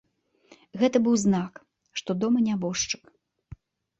Гэта 0.83 1.01
быў 1.07 1.15
знак, 1.23 1.53
што 2.01 2.11
дома 2.23 2.39
нябожчык. 2.47 3.03